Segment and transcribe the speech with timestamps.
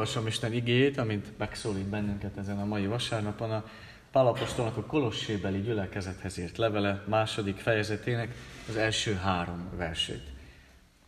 [0.00, 3.64] Olvasom Isten igéjét, amint megszólít bennünket ezen a mai vasárnapon, a
[4.12, 8.34] Pálapostolnak a Kolossébeli gyülekezethez írt levele második fejezetének
[8.68, 10.22] az első három versét.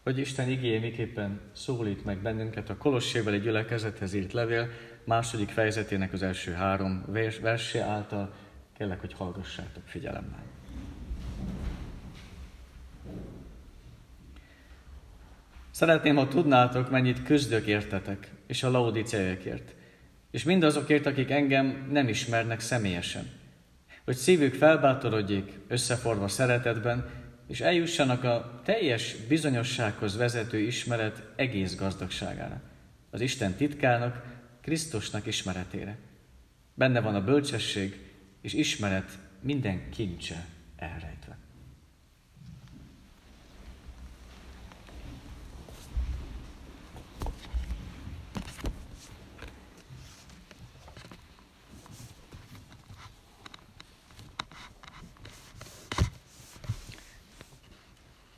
[0.03, 4.69] Hogy Isten igéje miképpen szólít meg bennünket a Kolossébeli gyülekezethez írt levél
[5.05, 7.05] második fejezetének az első három
[7.41, 8.35] versé által,
[8.79, 10.52] kérlek, hogy hallgassátok figyelemmel.
[15.73, 19.75] Szeretném, ha tudnátok, mennyit küzdök értetek, és a laudiceiekért,
[20.31, 23.31] és mindazokért, akik engem nem ismernek személyesen.
[24.05, 27.11] Hogy szívük felbátorodjék, összeforva szeretetben,
[27.49, 32.61] és eljussanak a teljes bizonyossághoz vezető ismeret egész gazdagságára.
[33.11, 34.23] Az Isten titkának,
[34.63, 35.99] Krisztusnak ismeretére.
[36.75, 38.01] Benne van a bölcsesség
[38.41, 41.42] és ismeret minden kincse elrejtve.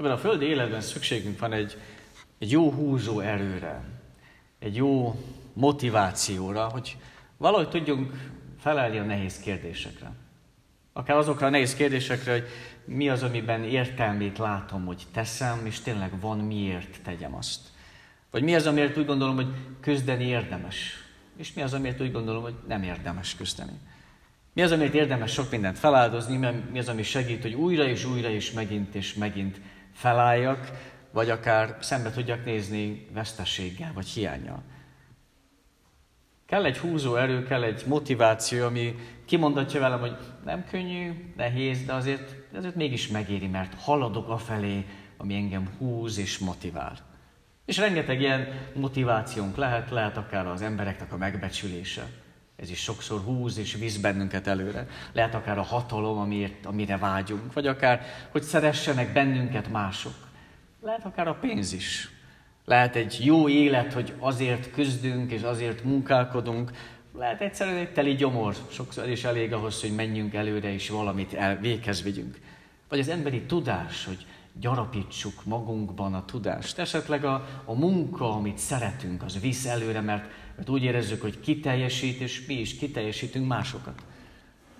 [0.04, 1.76] Ebben a földi életben szükségünk van egy,
[2.38, 3.84] egy jó húzó erőre,
[4.58, 6.96] egy jó motivációra, hogy
[7.36, 8.12] valahogy tudjunk
[8.58, 10.12] felelni a nehéz kérdésekre.
[10.92, 12.44] Akár azokra a nehéz kérdésekre, hogy
[12.84, 17.60] mi az, amiben értelmét látom, hogy teszem, és tényleg van miért tegyem azt.
[18.30, 20.92] Vagy mi az, amiért úgy gondolom, hogy küzdeni érdemes,
[21.36, 23.78] és mi az, amiért úgy gondolom, hogy nem érdemes küzdeni.
[24.52, 28.30] Mi az, amiért érdemes sok mindent feláldozni, mi az, ami segít, hogy újra és újra
[28.30, 29.60] és megint és megint
[29.94, 30.70] felálljak,
[31.10, 34.62] vagy akár szembe tudjak nézni veszteséggel, vagy hiányjal.
[36.46, 41.92] Kell egy húzó erő, kell egy motiváció, ami kimondatja velem, hogy nem könnyű, nehéz, de
[41.92, 44.84] azért, azért mégis megéri, mert haladok afelé,
[45.16, 46.98] ami engem húz és motivál.
[47.64, 52.06] És rengeteg ilyen motivációnk lehet, lehet akár az embereknek a megbecsülése.
[52.56, 54.86] Ez is sokszor húz és visz bennünket előre.
[55.12, 60.14] Lehet akár a hatalom, amiért, amire vágyunk, vagy akár, hogy szeressenek bennünket mások.
[60.82, 62.08] Lehet akár a pénz is.
[62.64, 66.70] Lehet egy jó élet, hogy azért küzdünk és azért munkálkodunk.
[67.16, 71.56] Lehet egyszerűen egy teli gyomor, sokszor is elég ahhoz, hogy menjünk előre és valamit el,
[71.56, 72.40] véghez vigyünk.
[72.88, 74.26] Vagy az emberi tudás, hogy
[74.60, 76.78] gyarapítsuk magunkban a tudást.
[76.78, 82.20] Esetleg a, a munka, amit szeretünk, az visz előre, mert mert úgy érezzük, hogy kiteljesít,
[82.20, 84.02] és mi is kiteljesítünk másokat.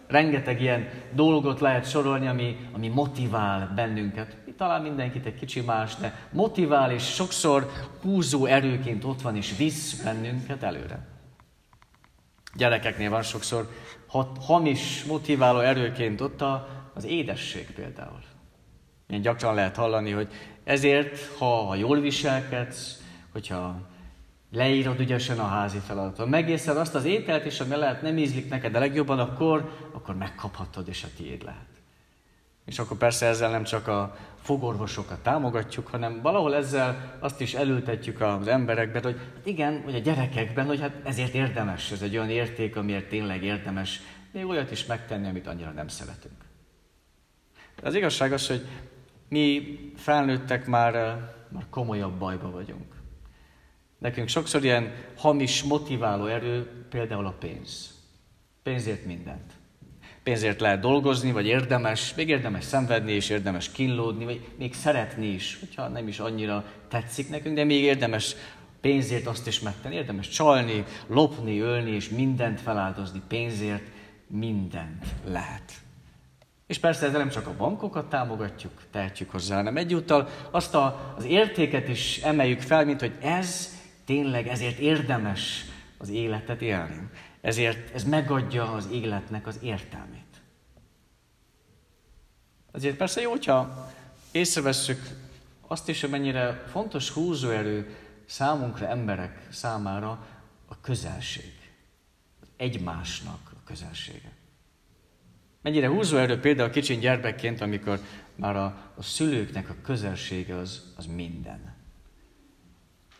[0.06, 4.36] Rengeteg ilyen dolgot lehet sorolni, ami, ami motivál bennünket.
[4.56, 7.70] Talán mindenkit egy kicsi más, de motivál, és sokszor
[8.02, 11.06] húzó erőként ott van, és visz bennünket előre.
[12.54, 13.68] Gyerekeknél van sokszor
[14.06, 18.22] hat, hamis, motiváló erőként ott a, az édesség például.
[19.08, 20.28] Ilyen gyakran lehet hallani, hogy
[20.64, 23.02] ezért, ha, ha jól viselkedsz,
[23.32, 23.88] hogyha
[24.54, 26.28] leírod ügyesen a házi feladatot.
[26.28, 30.88] Megészed azt az ételt is, ami lehet nem ízlik neked a legjobban, akkor, akkor megkaphatod,
[30.88, 31.66] és a tiéd lehet.
[32.64, 38.20] És akkor persze ezzel nem csak a fogorvosokat támogatjuk, hanem valahol ezzel azt is elültetjük
[38.20, 42.76] az emberekben, hogy igen, vagy a gyerekekben, hogy hát ezért érdemes, ez egy olyan érték,
[42.76, 44.00] amiért tényleg érdemes
[44.32, 46.34] még olyat is megtenni, amit annyira nem szeretünk.
[47.82, 48.66] Az igazság az, hogy
[49.28, 50.92] mi felnőttek már,
[51.48, 52.93] már komolyabb bajba vagyunk.
[54.04, 57.94] Nekünk sokszor ilyen hamis, motiváló erő, például a pénz.
[58.62, 59.52] Pénzért mindent.
[60.22, 65.56] Pénzért lehet dolgozni, vagy érdemes, még érdemes szenvedni, és érdemes kínlódni, vagy még szeretni is,
[65.60, 68.36] hogyha nem is annyira tetszik nekünk, de még érdemes
[68.80, 73.86] pénzért azt is megtenni, érdemes csalni, lopni, ölni, és mindent feláldozni pénzért,
[74.26, 75.72] mindent lehet.
[76.66, 81.24] És persze ezzel nem csak a bankokat támogatjuk, tehetjük hozzá, hanem egyúttal azt a, az
[81.24, 83.73] értéket is emeljük fel, mint hogy ez
[84.04, 85.64] Tényleg ezért érdemes
[85.98, 87.08] az életet élni.
[87.40, 90.42] Ezért ez megadja az életnek az értelmét.
[92.72, 93.92] Azért persze jó, hogyha
[94.32, 95.08] észrevesszük
[95.66, 97.96] azt is, hogy mennyire fontos húzóerő
[98.26, 100.26] számunkra, emberek számára
[100.66, 101.52] a közelség.
[102.56, 104.32] Egymásnak a közelsége.
[105.62, 108.00] Mennyire húzóerő például kicsin gyermekként, amikor
[108.34, 111.73] már a, a szülőknek a közelsége az, az minden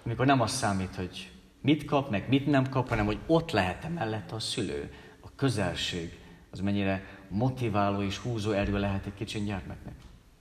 [0.05, 1.31] amikor nem az számít, hogy
[1.61, 6.19] mit kap, meg mit nem kap, hanem hogy ott lehet-e mellett a szülő, a közelség,
[6.51, 9.95] az mennyire motiváló és húzó erő lehet egy kicsi gyermeknek.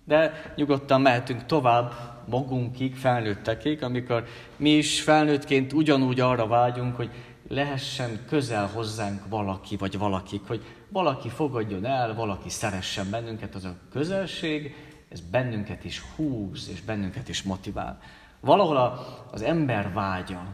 [0.05, 1.93] De nyugodtan mehetünk tovább
[2.27, 4.25] magunkig, felnőttekig, amikor
[4.55, 7.09] mi is felnőttként ugyanúgy arra vágyunk, hogy
[7.47, 13.75] lehessen közel hozzánk valaki vagy valakik, hogy valaki fogadjon el, valaki szeressen bennünket, az a
[13.91, 14.75] közelség,
[15.09, 17.99] ez bennünket is húz, és bennünket is motivál.
[18.43, 20.45] Valahol a, az ember vágya,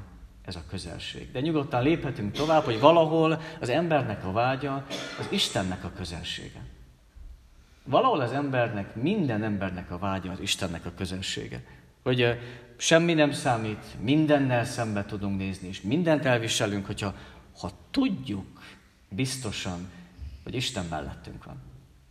[0.45, 1.31] ez a közelség.
[1.31, 4.85] De nyugodtan léphetünk tovább, hogy valahol az embernek a vágya
[5.19, 6.61] az Istennek a közelsége.
[7.83, 11.63] Valahol az embernek, minden embernek a vágya az Istennek a közelsége.
[12.03, 12.39] Hogy
[12.77, 17.13] semmi nem számít, mindennel szembe tudunk nézni, és mindent elviselünk, hogyha
[17.59, 18.61] ha tudjuk
[19.09, 19.89] biztosan,
[20.43, 21.61] hogy Isten mellettünk van.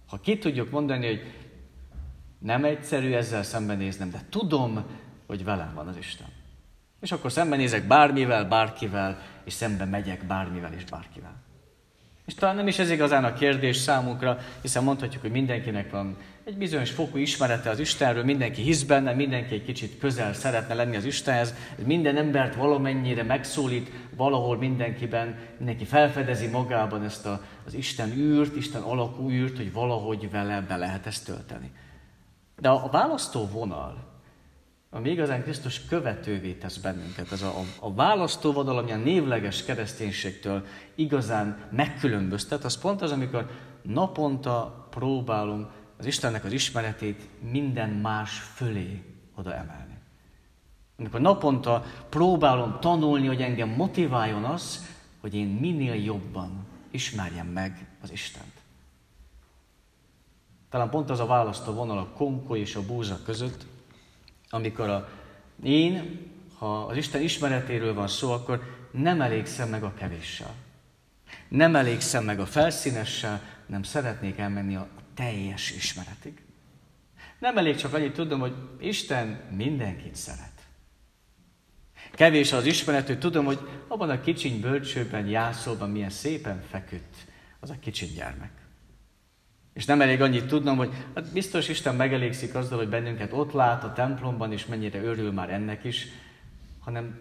[0.07, 1.21] Ha ki tudjuk mondani, hogy
[2.39, 4.85] nem egyszerű ezzel szembenéznem, de tudom,
[5.29, 6.27] hogy velem van az Isten.
[7.01, 11.35] És akkor szembenézek bármivel, bárkivel, és szembe megyek bármivel és bárkivel.
[12.27, 16.57] És talán nem is ez igazán a kérdés számunkra, hiszen mondhatjuk, hogy mindenkinek van egy
[16.57, 21.05] bizonyos fokú ismerete az Istenről, mindenki hisz benne, mindenki egy kicsit közel szeretne lenni az
[21.05, 21.55] Istenhez,
[21.85, 28.83] minden embert valamennyire megszólít valahol mindenkiben, mindenki felfedezi magában ezt a, az Isten űrt, Isten
[28.83, 31.71] alakú űrt, hogy valahogy vele be lehet ezt tölteni.
[32.59, 34.08] De a választó vonal,
[34.91, 37.33] ami igazán Krisztus követővé tesz bennünket.
[37.33, 43.51] Ez a, a, választóvonal, ami a névleges kereszténységtől igazán megkülönböztet, az pont az, amikor
[43.83, 49.05] naponta próbálom az Istennek az ismeretét minden más fölé
[49.35, 49.99] oda emelni.
[50.99, 54.87] Amikor naponta próbálom tanulni, hogy engem motiváljon az,
[55.21, 58.53] hogy én minél jobban ismerjem meg az Istent.
[60.71, 63.67] Talán pont az a választó vonal a konkó és a búza között,
[64.51, 65.09] amikor a,
[65.63, 66.27] én,
[66.59, 70.55] ha az Isten ismeretéről van szó, akkor nem elégszem meg a kevéssel.
[71.49, 76.43] Nem elégszem meg a felszínessel, nem szeretnék elmenni a teljes ismeretig.
[77.39, 80.53] Nem elég csak annyit tudom, hogy Isten mindenkit szeret.
[82.13, 87.27] Kevés az ismeret, hogy tudom, hogy abban a kicsiny bölcsőben, jászolban milyen szépen feküdt
[87.61, 88.51] az a kicsiny gyermek.
[89.79, 93.85] És nem elég annyit tudnom, hogy hát biztos Isten megelégszik azzal, hogy bennünket ott lát
[93.85, 96.07] a templomban, és mennyire örül már ennek is,
[96.79, 97.21] hanem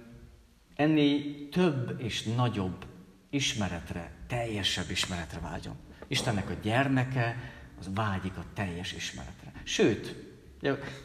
[0.75, 2.85] ennél több és nagyobb
[3.29, 5.75] ismeretre, teljesebb ismeretre vágyom.
[6.07, 7.37] Istennek a gyermeke,
[7.79, 9.51] az vágyik a teljes ismeretre.
[9.63, 10.15] Sőt,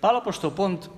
[0.00, 0.90] Pálapostól pont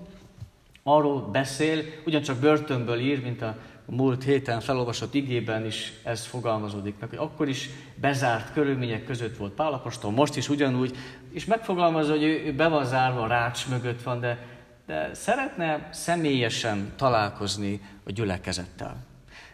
[0.83, 7.09] arról beszél, ugyancsak börtönből ír, mint a múlt héten felolvasott igében is ez fogalmazódik meg,
[7.09, 10.97] hogy akkor is bezárt körülmények között volt Pálapostól, most is ugyanúgy,
[11.33, 14.47] és megfogalmazza, hogy ő be van zárva, a rács mögött van, de,
[14.87, 18.97] de szeretne személyesen találkozni a gyülekezettel.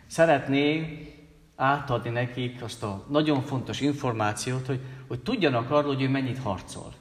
[0.06, 0.98] Szeretné
[1.56, 6.92] átadni nekik azt a nagyon fontos információt, hogy, hogy tudjanak arról, hogy ő mennyit harcol,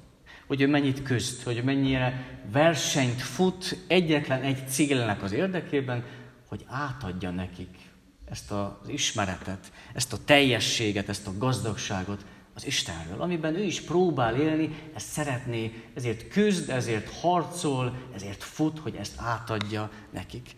[0.47, 6.03] hogy ő mennyit közt, hogy ő mennyire versenyt fut egyetlen egy célnek az érdekében,
[6.49, 7.77] hogy átadja nekik
[8.25, 14.35] ezt az ismeretet, ezt a teljességet, ezt a gazdagságot az Istenről, amiben ő is próbál
[14.35, 20.55] élni, ezt szeretné, ezért küzd, ezért harcol, ezért fut, hogy ezt átadja nekik.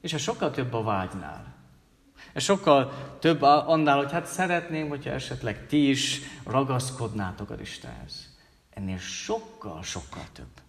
[0.00, 1.54] És ez sokkal több a vágynál.
[2.32, 8.36] Ez sokkal több annál, hogy hát szeretném, hogyha esetleg ti is ragaszkodnátok az Istenhez.
[8.70, 10.60] Ennél sokkal, sokkal több.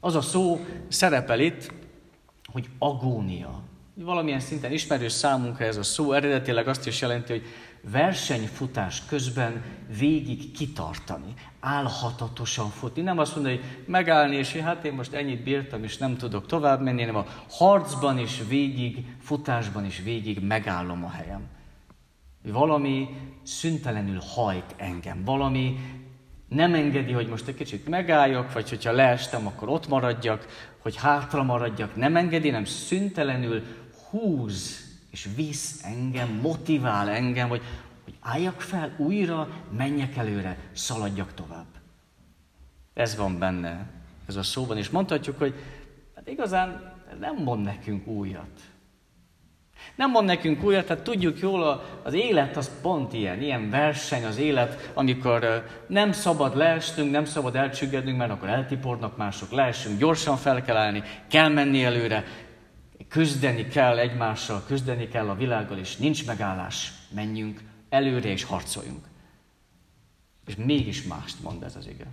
[0.00, 1.72] Az a szó szerepel itt,
[2.52, 3.62] hogy agónia.
[4.04, 7.46] Valamilyen szinten ismerős számunkra ez a szó, eredetileg azt is jelenti, hogy
[7.90, 9.62] versenyfutás közben
[9.98, 13.02] végig kitartani, álhatatosan futni.
[13.02, 16.46] Nem azt mondani, hogy megállni, és hogy hát én most ennyit bírtam, és nem tudok
[16.46, 21.42] tovább menni, hanem a harcban is végig, futásban is végig megállom a helyem.
[22.42, 23.08] Valami
[23.42, 25.76] szüntelenül hajt engem, valami
[26.48, 30.46] nem engedi, hogy most egy kicsit megálljak, vagy hogyha leestem, akkor ott maradjak,
[30.78, 33.62] hogy hátra maradjak, nem engedi, nem szüntelenül
[34.10, 37.62] húz és visz engem, motivál engem, hogy,
[38.04, 41.66] hogy álljak fel újra, menjek előre, szaladjak tovább.
[42.94, 43.86] Ez van benne,
[44.26, 45.54] ez a szóban, és mondhatjuk, hogy
[46.14, 48.60] hát igazán nem mond nekünk újat.
[49.94, 54.38] Nem mond nekünk újat, tehát tudjuk jól, az élet az pont ilyen, ilyen verseny az
[54.38, 60.62] élet, amikor nem szabad leesnünk, nem szabad elcsüggednünk, mert akkor eltipornak mások, leesünk, gyorsan fel
[60.62, 62.24] kell állni, kell menni előre,
[63.08, 69.04] küzdeni kell egymással, küzdeni kell a világgal, és nincs megállás, menjünk előre és harcoljunk.
[70.46, 72.06] És mégis mást mond ez az ige.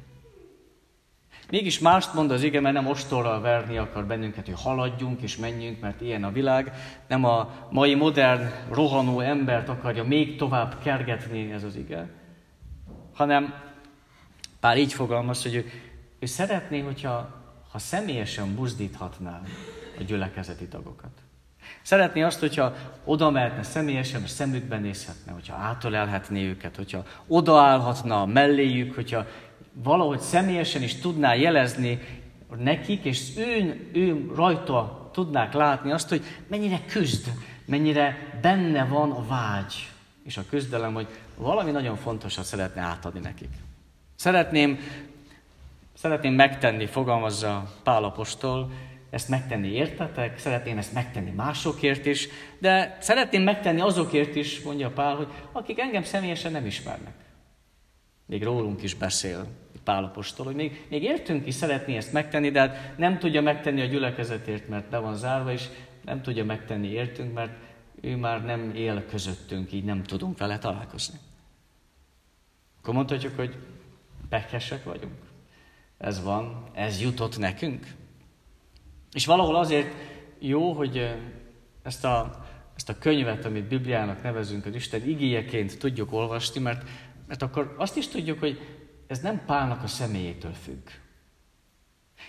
[1.49, 5.79] Mégis mást mond az ige, mert nem ostorral verni akar bennünket, hogy haladjunk és menjünk,
[5.79, 6.73] mert ilyen a világ.
[7.07, 12.09] Nem a mai modern, rohanó embert akarja még tovább kergetni ez az ige,
[13.13, 13.63] hanem
[14.59, 15.65] Pál így fogalmaz, hogy ő,
[16.19, 19.41] ő szeretné, hogyha ha személyesen buzdíthatná
[19.99, 21.11] a gyülekezeti tagokat.
[21.81, 28.95] Szeretné azt, hogyha oda mehetne személyesen, és szemükben nézhetne, hogyha átölelhetné őket, hogyha odaállhatna melléjük,
[28.95, 29.25] hogyha
[29.73, 31.99] valahogy személyesen is tudná jelezni
[32.57, 37.27] nekik, és ő, ő rajta tudnák látni azt, hogy mennyire küzd,
[37.65, 39.89] mennyire benne van a vágy
[40.23, 43.49] és a küzdelem, hogy valami nagyon fontosat szeretne átadni nekik.
[44.15, 44.79] Szeretném,
[45.93, 48.71] szeretném megtenni, fogalmazza Pálapostól,
[49.09, 52.27] ezt megtenni értetek, szeretném ezt megtenni másokért is,
[52.59, 57.13] de szeretném megtenni azokért is, mondja Pál, hogy akik engem személyesen nem ismernek.
[58.25, 59.47] Még rólunk is beszél
[59.83, 63.85] Pálapostól, hogy még, még értünk is szeretné ezt megtenni, de hát nem tudja megtenni a
[63.85, 65.67] gyülekezetért, mert be van zárva, és
[66.05, 67.51] nem tudja megtenni értünk, mert
[68.01, 71.19] ő már nem él közöttünk, így nem tudunk vele találkozni.
[72.79, 73.55] Akkor mondhatjuk, hogy
[74.29, 75.25] pekesek vagyunk.
[75.97, 77.93] Ez van, ez jutott nekünk.
[79.15, 79.95] És valahol azért
[80.39, 81.15] jó, hogy
[81.83, 82.45] ezt a,
[82.75, 86.89] ezt a könyvet, amit Bibliának nevezünk, az Isten igéjeként tudjuk olvasni, mert,
[87.27, 88.59] mert akkor azt is tudjuk, hogy
[89.07, 90.87] ez nem Pálnak a személyétől függ.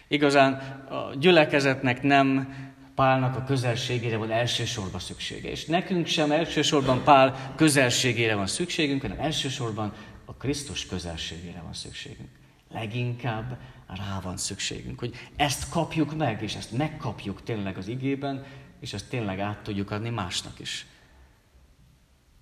[0.08, 0.52] Igazán
[0.90, 2.54] a gyülekezetnek nem
[2.94, 5.50] Pálnak a közelségére van elsősorban szüksége.
[5.50, 9.92] És nekünk sem elsősorban Pál közelségére van szükségünk, hanem elsősorban
[10.24, 12.28] a Krisztus közelségére van szükségünk.
[12.72, 18.44] Leginkább rá van szükségünk, hogy ezt kapjuk meg, és ezt megkapjuk tényleg az igében,
[18.80, 20.86] és ezt tényleg át tudjuk adni másnak is.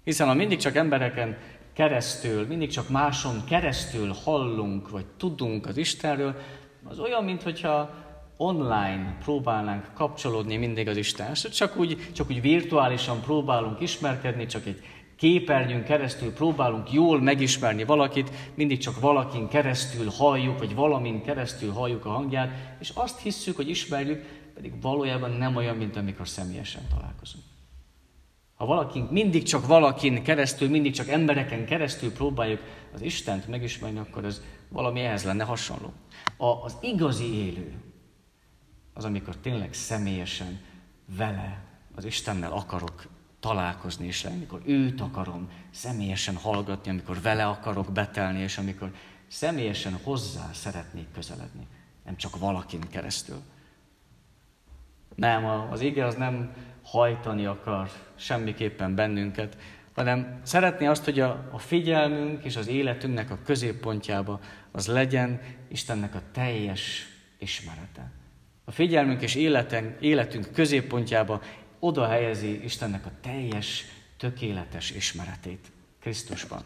[0.04, 1.38] Hiszen ha mindig csak embereken
[1.72, 6.36] keresztül, mindig csak máson keresztül hallunk, vagy tudunk az Istenről,
[6.84, 8.02] az olyan, mintha
[8.36, 11.48] online próbálnánk kapcsolódni mindig az Istenhez.
[11.48, 14.82] Csak úgy, csak úgy virtuálisan próbálunk ismerkedni, csak egy
[15.16, 22.04] képernyőn keresztül próbálunk jól megismerni valakit, mindig csak valakin keresztül halljuk, vagy valamin keresztül halljuk
[22.04, 27.44] a hangját, és azt hisszük, hogy ismerjük, pedig valójában nem olyan, mint amikor személyesen találkozunk.
[28.54, 32.60] Ha valakin, mindig csak valakin keresztül, mindig csak embereken keresztül próbáljuk
[32.94, 35.92] az Istent megismerni, akkor ez valami ehhez lenne hasonló.
[36.36, 37.74] A, az igazi élő,
[38.94, 40.60] az amikor tényleg személyesen
[41.16, 41.62] vele,
[41.94, 43.06] az Istennel akarok
[43.44, 48.92] találkozni és lenni, amikor őt akarom személyesen hallgatni, amikor vele akarok betelni, és amikor
[49.26, 51.66] személyesen hozzá szeretnék közeledni,
[52.04, 53.42] nem csak valakin keresztül.
[55.14, 59.56] Nem, az ige az nem hajtani akar semmiképpen bennünket,
[59.94, 64.40] hanem szeretné azt, hogy a, a figyelmünk és az életünknek a középpontjába
[64.72, 67.06] az legyen Istennek a teljes
[67.38, 68.10] ismerete.
[68.64, 71.40] A figyelmünk és életen, életünk középpontjába
[71.84, 73.84] oda helyezi Istennek a teljes,
[74.16, 75.66] tökéletes ismeretét
[76.00, 76.64] Krisztusban.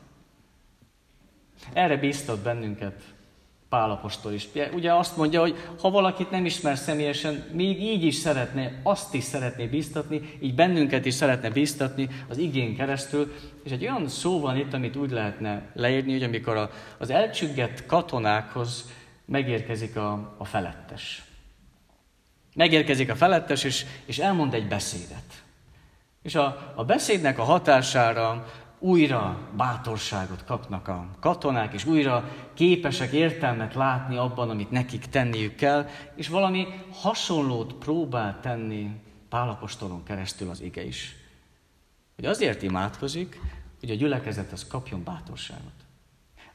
[1.73, 3.03] Erre bíztat bennünket
[3.69, 4.49] Pálapostól is.
[4.73, 9.25] Ugye azt mondja, hogy ha valakit nem ismer személyesen, még így is szeretne, azt is
[9.25, 13.33] szeretné bíztatni, így bennünket is szeretne bíztatni az igén keresztül.
[13.65, 18.91] És egy olyan szó van itt, amit úgy lehetne leírni, hogy amikor az elcsüggett katonákhoz
[19.25, 21.28] megérkezik a, a felettes.
[22.59, 25.43] Megérkezik a felettes, és, és elmond egy beszédet.
[26.23, 28.47] És a, a beszédnek a hatására
[28.79, 35.89] újra bátorságot kapnak a katonák, és újra képesek értelmet látni abban, amit nekik tenniük kell,
[36.15, 38.91] és valami hasonlót próbál tenni
[39.29, 41.17] Pálapostolon keresztül az ige is.
[42.17, 43.41] Hogy azért imádkozik,
[43.81, 45.73] hogy a gyülekezet az kapjon bátorságot.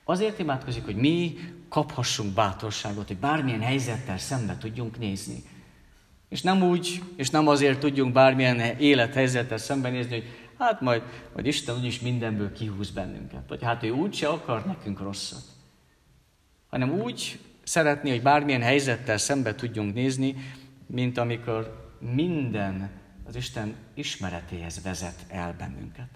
[0.03, 1.35] Azért imádkozik, hogy mi
[1.69, 5.51] kaphassunk bátorságot, hogy bármilyen helyzettel szembe tudjunk nézni.
[6.33, 11.01] És nem úgy, és nem azért tudjunk bármilyen élethelyzettel szembenézni, hogy hát majd,
[11.33, 13.43] majd Isten úgyis mindenből kihúz bennünket.
[13.47, 15.43] Vagy hát ő úgy se akar nekünk rosszat.
[16.69, 20.35] Hanem úgy szeretné, hogy bármilyen helyzettel szembe tudjunk nézni,
[20.85, 22.89] mint amikor minden
[23.23, 26.09] az Isten ismeretéhez vezet el bennünket.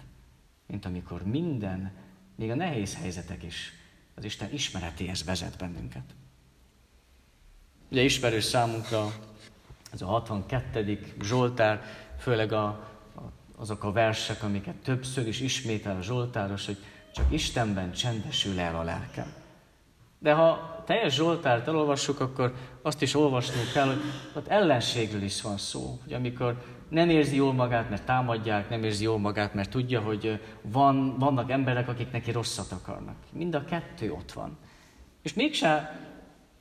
[0.66, 1.92] Mint amikor minden,
[2.36, 3.72] még a nehéz helyzetek is
[4.14, 6.14] az Isten ismeretéhez vezet bennünket.
[7.90, 9.12] Ugye ismerős számunkra
[9.92, 11.14] ez a 62.
[11.22, 11.82] Zsoltár,
[12.18, 12.80] főleg a, a,
[13.56, 16.78] azok a versek, amiket többször is ismétel a Zsoltáros, hogy
[17.14, 19.32] csak Istenben csendesül el a lelkem.
[20.18, 24.00] De ha teljes Zsoltárt elolvassuk, akkor azt is olvasnunk kell, hogy
[24.34, 25.98] ott ellenségről is van szó.
[26.02, 30.40] Hogy amikor nem érzi jól magát, mert támadják, nem érzi jól magát, mert tudja, hogy
[30.62, 33.16] van, vannak emberek, akik neki rosszat akarnak.
[33.32, 34.58] Mind a kettő ott van.
[35.22, 36.00] És mégse,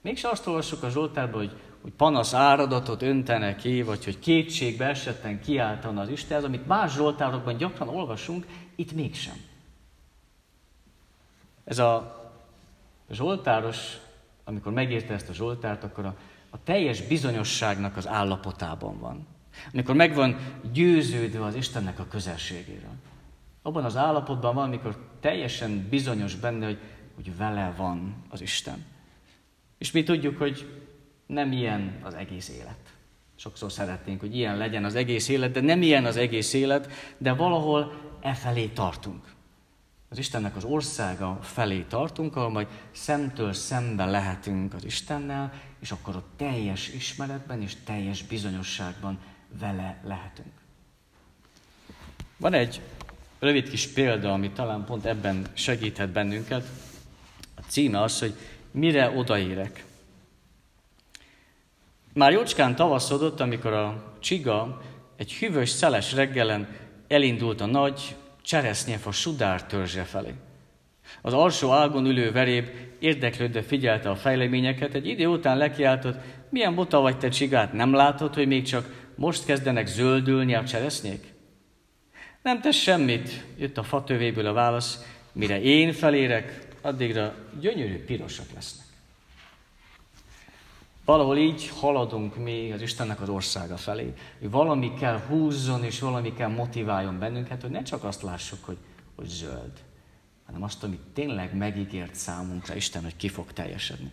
[0.01, 5.41] mégse azt olvassuk a Zsoltárban, hogy hogy panasz áradatot öntene ki, vagy hogy kétségbe esetten
[5.41, 9.35] kiáltana az Isten, az, amit más Zsoltárokban gyakran olvasunk, itt mégsem.
[11.63, 12.21] Ez a
[13.11, 13.97] Zsoltáros,
[14.43, 16.15] amikor megérte ezt a Zsoltárt, akkor a,
[16.49, 19.27] a teljes bizonyosságnak az állapotában van.
[19.73, 20.37] Amikor meg van
[20.73, 22.95] győződve az Istennek a közelségéről.
[23.61, 26.79] Abban az állapotban van, amikor teljesen bizonyos benne, hogy,
[27.15, 28.85] hogy vele van az Isten.
[29.77, 30.86] És mi tudjuk, hogy
[31.27, 32.95] nem ilyen az egész élet.
[33.35, 37.33] Sokszor szeretnénk, hogy ilyen legyen az egész élet, de nem ilyen az egész élet, de
[37.33, 39.35] valahol e felé tartunk.
[40.09, 46.15] Az Istennek az országa felé tartunk, ahol majd szemtől szembe lehetünk az Istennel, és akkor
[46.15, 49.19] ott teljes ismeretben és teljes bizonyosságban
[49.59, 50.53] vele lehetünk.
[52.37, 52.81] Van egy
[53.39, 56.67] rövid kis példa, ami talán pont ebben segíthet bennünket.
[57.55, 58.33] A címe az, hogy
[58.71, 59.85] mire odaérek.
[62.17, 64.81] Már jócskán tavaszodott, amikor a csiga
[65.17, 66.67] egy hűvös, szeles reggelen
[67.07, 70.33] elindult a nagy cseresznyefa sudár törzse felé.
[71.21, 72.67] Az alsó ágon ülő veréb
[72.99, 76.17] érdeklődve figyelte a fejleményeket, egy idő után lekiáltott,
[76.49, 81.33] milyen bota vagy te csigát, nem látod, hogy még csak most kezdenek zöldülni a cseresznyék?
[82.41, 88.86] Nem tesz semmit, jött a fatövéből a válasz, mire én felérek, addigra gyönyörű pirosak lesznek.
[91.07, 96.33] Valahol így haladunk mi az Istennek az országa felé, hogy valami kell húzzon és valami
[96.33, 98.77] kell motiváljon bennünket, hogy ne csak azt lássuk, hogy,
[99.15, 99.71] hogy zöld,
[100.45, 104.11] hanem azt, amit tényleg megígért számunkra Isten, hogy ki fog teljesedni.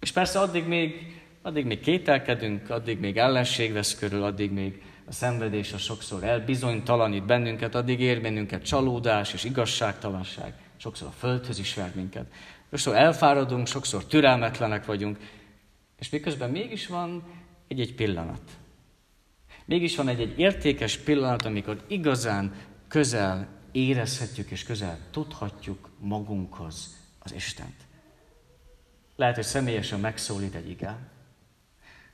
[0.00, 5.12] És persze addig még, addig még kételkedünk, addig még ellenség vesz körül, addig még a
[5.12, 11.74] szenvedés a sokszor elbizonytalanít bennünket, addig ér bennünket csalódás és igazságtalanság, sokszor a földhöz is
[11.74, 12.26] ver minket.
[12.70, 15.18] Sokszor elfáradunk, sokszor türelmetlenek vagyunk,
[15.98, 17.22] és miközben mégis van
[17.68, 18.58] egy-egy pillanat.
[19.64, 22.54] Mégis van egy-egy értékes pillanat, amikor igazán
[22.88, 27.86] közel érezhetjük és közel tudhatjuk magunkhoz az Istent.
[29.16, 31.08] Lehet, hogy személyesen megszólít egy igen.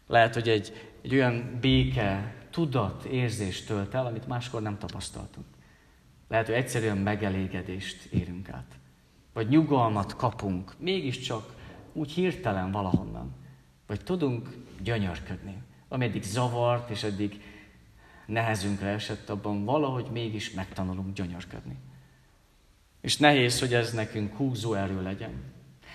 [0.06, 5.46] Lehet, hogy egy, egy olyan béke, tudat, érzést tölt el, amit máskor nem tapasztaltunk.
[6.28, 8.78] Lehet, hogy egyszerűen megelégedést érünk át.
[9.32, 11.54] Vagy nyugalmat kapunk, mégiscsak
[11.92, 13.43] úgy hirtelen valahonnan.
[13.86, 14.48] Vagy tudunk
[14.82, 15.56] gyönyörködni.
[15.88, 17.40] Ami eddig zavart, és eddig
[18.26, 21.76] nehezünkre esett, abban valahogy mégis megtanulunk gyönyörködni.
[23.00, 25.30] És nehéz, hogy ez nekünk húzó erő legyen.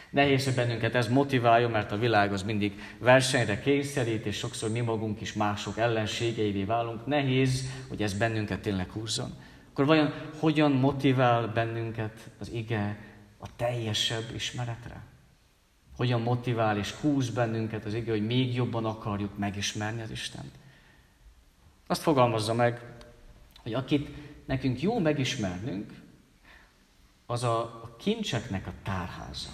[0.10, 4.80] Nehéz, hogy bennünket ez motiválja, mert a világ az mindig versenyre kényszerít, és sokszor mi
[4.80, 7.06] magunk is mások ellenségeivé válunk.
[7.06, 9.34] Nehéz, hogy ez bennünket tényleg húzzon.
[9.70, 12.98] Akkor vajon hogyan motivál bennünket az ige
[13.38, 15.09] a teljesebb ismeretre?
[16.00, 20.52] Hogyan motivál és húz bennünket az ige, hogy még jobban akarjuk megismerni az Istent?
[21.88, 22.82] Azt fogalmazza meg,
[23.64, 24.10] hogy akit
[24.46, 25.94] nekünk jó megismernünk,
[27.26, 29.50] az a kincseknek a tárháza.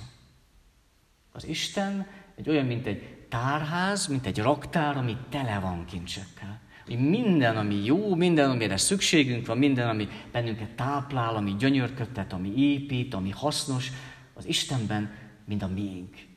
[1.32, 6.60] Az Isten egy olyan, mint egy tárház, mint egy raktár, ami tele van kincsekkel.
[6.86, 12.54] Hogy minden, ami jó, minden, amire szükségünk van, minden, ami bennünket táplál, ami gyönyörködtet, ami
[12.58, 13.92] épít, ami hasznos,
[14.34, 15.12] az Istenben
[15.46, 16.34] mind a miénk.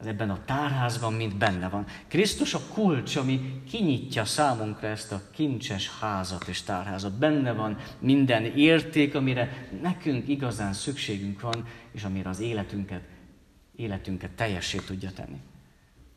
[0.00, 1.86] Az ebben a tárházban mind benne van.
[2.08, 7.18] Krisztus a kulcs, ami kinyitja számunkra ezt a kincses házat és tárházat.
[7.18, 13.02] Benne van minden érték, amire nekünk igazán szükségünk van, és amire az életünket
[13.80, 15.40] életünket teljessé tudja tenni.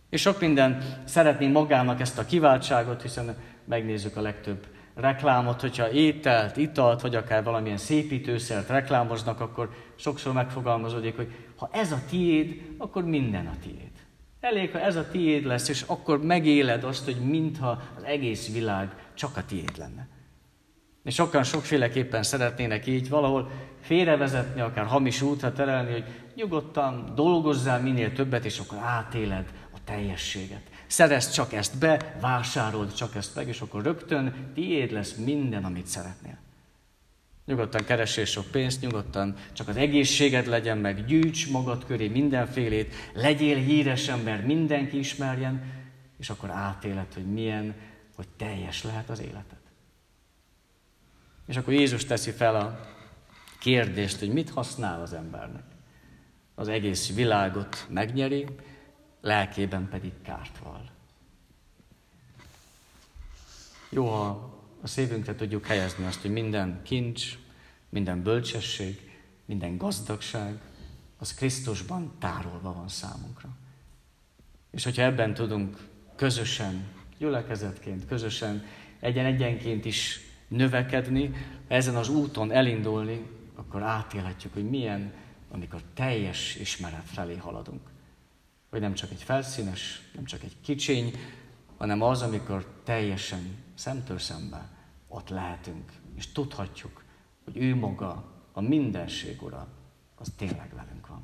[0.10, 6.58] És sok minden szeretné magának ezt a kiváltságot, hiszen megnézzük a legtöbb reklámot, hogyha ételt,
[6.58, 13.06] italt, vagy akár valamilyen szépítőszert reklámoznak, akkor sokszor megfogalmazódik, hogy ha ez a tiéd, akkor
[13.06, 13.92] minden a tiéd.
[14.40, 19.12] Elég, ha ez a tiéd lesz, és akkor megéled azt, hogy mintha az egész világ
[19.14, 20.08] csak a tiéd lenne.
[21.04, 28.14] És sokan sokféleképpen szeretnének így valahol félrevezetni, akár hamis útra terelni, hogy nyugodtan dolgozzál minél
[28.14, 30.62] többet, és akkor átéled a teljességet.
[30.88, 35.88] Szerezd csak ezt be, vásárold csak ezt meg, és akkor rögtön tiéd lesz minden, amit
[35.88, 36.43] szeretnél.
[37.46, 43.58] Nyugodtan keresél sok pénzt, nyugodtan csak az egészséged legyen meg, gyűjts magad köré mindenfélét, legyél
[43.58, 45.64] híres ember, mindenki ismerjen,
[46.18, 47.76] és akkor átéled, hogy milyen,
[48.16, 49.58] hogy teljes lehet az életed.
[51.48, 52.80] És akkor Jézus teszi fel a
[53.60, 55.64] kérdést, hogy mit használ az embernek.
[56.56, 58.46] Az egész világot megnyeri,
[59.22, 60.92] lelkében pedig kárt val.
[63.90, 64.53] Jó, ha
[64.84, 67.38] a szívünkre tudjuk helyezni azt, hogy minden kincs,
[67.90, 69.12] minden bölcsesség,
[69.46, 70.60] minden gazdagság,
[71.18, 73.50] az Krisztusban tárolva van számunkra.
[74.72, 75.78] És hogyha ebben tudunk
[76.16, 76.84] közösen,
[77.18, 78.66] gyülekezetként, közösen,
[79.00, 81.34] egyen-egyenként is növekedni,
[81.68, 85.14] ezen az úton elindulni, akkor átélhetjük, hogy milyen,
[85.52, 87.82] amikor teljes ismeret felé haladunk.
[88.70, 91.14] Hogy nem csak egy felszínes, nem csak egy kicsiny,
[91.78, 94.70] hanem az, amikor teljesen szemtől szembe
[95.08, 97.04] ott lehetünk, és tudhatjuk,
[97.44, 99.68] hogy ő maga, a mindenség ura,
[100.16, 101.22] az tényleg velünk van.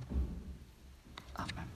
[1.33, 1.67] Amen.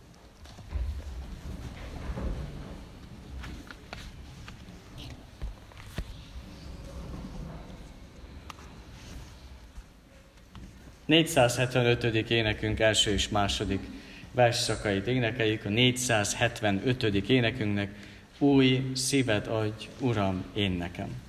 [11.07, 12.29] ...475.
[12.29, 13.87] énekünk első és második
[14.31, 17.03] versszakait énekeljük, a 475.
[17.29, 21.21] énekünknek új szívet adj, Uram, én nekem.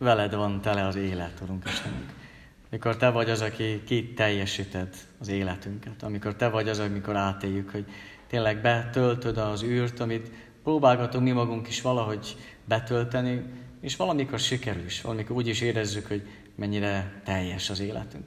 [0.00, 2.12] Veled van tele az élet, Urunk Istenünk.
[2.70, 6.02] Amikor Te vagy az, aki ki teljesíted az életünket.
[6.02, 7.84] Amikor Te vagy az, amikor átéljük, hogy
[8.26, 10.30] tényleg betöltöd az űrt, amit
[10.62, 13.42] próbálgatunk mi magunk is valahogy betölteni,
[13.80, 18.24] és valamikor sikerül is, valamikor úgy is érezzük, hogy mennyire teljes az életünk.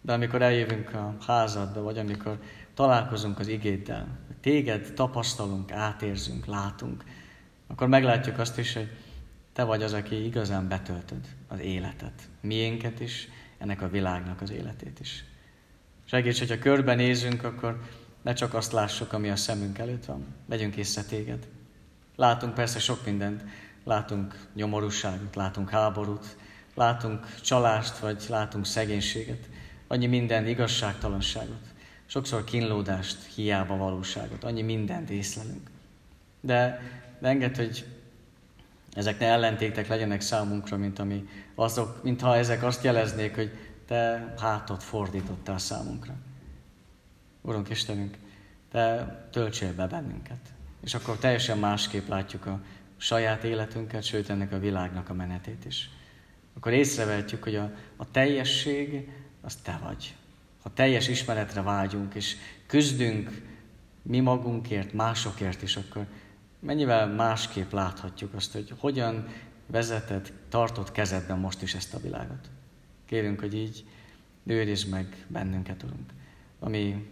[0.00, 2.38] De amikor eljövünk a házadba, vagy amikor
[2.74, 7.04] találkozunk az igéddel, téged tapasztalunk, átérzünk, látunk,
[7.66, 8.90] akkor meglátjuk azt is, hogy
[9.54, 12.28] te vagy az, aki igazán betöltöd az életet.
[12.40, 15.24] Miénket is, ennek a világnak az életét is.
[16.04, 17.80] Segíts, hogyha körbenézünk, akkor
[18.22, 20.26] ne csak azt lássuk, ami a szemünk előtt van.
[20.46, 21.48] Vegyünk észre téged.
[22.16, 23.44] Látunk persze sok mindent.
[23.84, 26.36] Látunk nyomorúságot, látunk háborút,
[26.74, 29.48] látunk csalást, vagy látunk szegénységet.
[29.86, 31.62] Annyi minden igazságtalanságot.
[32.06, 34.44] Sokszor kínlódást, hiába valóságot.
[34.44, 35.70] Annyi mindent észlelünk.
[36.40, 36.80] De,
[37.20, 37.84] de enged, hogy
[38.94, 43.50] ezek ne ellentétek legyenek számunkra, mint ami azok, mintha ezek azt jeleznék, hogy
[43.86, 46.14] te hátot fordítottál számunkra.
[47.40, 48.16] Urunk Istenünk,
[48.70, 50.52] te töltsél be bennünket.
[50.84, 52.60] És akkor teljesen másképp látjuk a
[52.96, 55.90] saját életünket, sőt ennek a világnak a menetét is.
[56.56, 60.14] Akkor észrevehetjük, hogy a, a teljesség az te vagy.
[60.62, 63.42] Ha teljes ismeretre vágyunk, és küzdünk
[64.02, 66.06] mi magunkért, másokért is, akkor
[66.64, 69.28] mennyivel másképp láthatjuk azt, hogy hogyan
[69.66, 72.50] vezeted, tartott kezedben most is ezt a világot.
[73.06, 73.84] Kérünk, hogy így
[74.46, 76.10] őrizd meg bennünket, Urunk.
[76.58, 77.10] Ami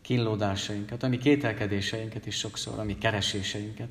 [0.00, 3.88] kínlódásainkat, ami kételkedéseinket is sokszor, ami kereséseinket,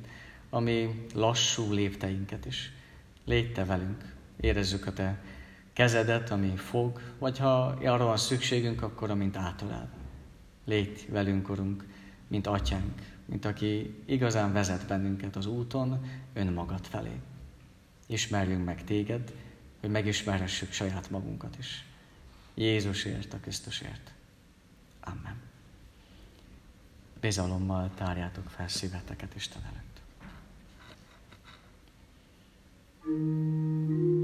[0.50, 2.72] ami lassú lépteinket is.
[3.24, 5.22] Légy Te velünk, érezzük a Te
[5.72, 9.92] kezedet, ami fog, vagy ha arra van szükségünk, akkor amint átölel.
[10.64, 11.84] Légy velünk, Urunk,
[12.28, 17.20] mint atyánk, mint aki igazán vezet bennünket az úton önmagad felé.
[18.06, 19.32] Ismerjünk meg téged,
[19.80, 21.84] hogy megismerhessük saját magunkat is.
[22.54, 24.12] Jézusért, a Krisztusért.
[25.00, 25.36] Amen.
[27.20, 29.92] Bizalommal tárjátok fel szíveteket Isten előtt.
[33.06, 34.23] thank you